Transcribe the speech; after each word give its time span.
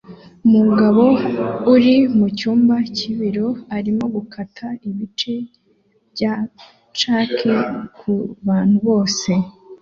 Umugabo 0.47 1.03
uri 1.73 1.95
mu 2.17 2.27
cyumba 2.37 2.75
cyibiro 2.95 3.47
arimo 3.77 4.03
gukata 4.15 4.67
ibice 4.87 5.35
bya 6.13 6.33
cake 6.97 7.51
kubantu 7.97 8.77
bose 8.87 9.31